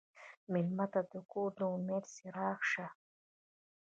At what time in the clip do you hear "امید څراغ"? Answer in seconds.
1.75-2.59